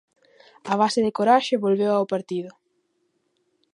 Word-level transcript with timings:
A 0.71 0.73
base 0.81 0.99
de 1.05 1.15
coraxe 1.17 1.61
volveu 1.65 1.91
ao 1.95 2.09
partido. 2.13 2.51